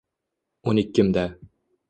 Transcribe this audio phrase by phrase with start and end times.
[0.71, 1.27] O’n ikkimda